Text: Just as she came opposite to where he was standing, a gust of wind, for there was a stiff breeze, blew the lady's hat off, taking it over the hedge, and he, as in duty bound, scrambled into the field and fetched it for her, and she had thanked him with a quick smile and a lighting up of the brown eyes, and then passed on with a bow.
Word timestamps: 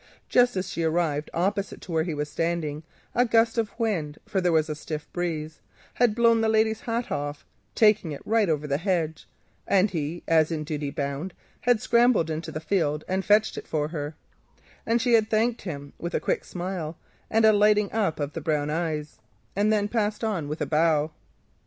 Just 0.29 0.57
as 0.57 0.67
she 0.67 0.81
came 0.81 1.23
opposite 1.31 1.79
to 1.81 1.91
where 1.91 2.01
he 2.03 2.15
was 2.15 2.27
standing, 2.27 2.81
a 3.13 3.23
gust 3.23 3.59
of 3.59 3.69
wind, 3.79 4.17
for 4.25 4.41
there 4.41 4.51
was 4.51 4.67
a 4.67 4.73
stiff 4.73 5.07
breeze, 5.13 5.59
blew 6.15 6.41
the 6.41 6.49
lady's 6.49 6.81
hat 6.81 7.11
off, 7.11 7.45
taking 7.75 8.11
it 8.11 8.23
over 8.27 8.65
the 8.65 8.79
hedge, 8.79 9.27
and 9.67 9.91
he, 9.91 10.23
as 10.27 10.51
in 10.51 10.63
duty 10.63 10.89
bound, 10.89 11.35
scrambled 11.77 12.31
into 12.31 12.51
the 12.51 12.59
field 12.59 13.03
and 13.07 13.23
fetched 13.23 13.59
it 13.59 13.67
for 13.67 13.89
her, 13.89 14.15
and 14.87 14.99
she 15.03 15.13
had 15.13 15.29
thanked 15.29 15.61
him 15.61 15.93
with 15.99 16.15
a 16.15 16.19
quick 16.19 16.45
smile 16.45 16.97
and 17.29 17.45
a 17.45 17.53
lighting 17.53 17.91
up 17.93 18.19
of 18.19 18.33
the 18.33 18.41
brown 18.41 18.71
eyes, 18.71 19.19
and 19.55 19.71
then 19.71 19.87
passed 19.87 20.23
on 20.23 20.47
with 20.47 20.61
a 20.61 20.65
bow. 20.65 21.11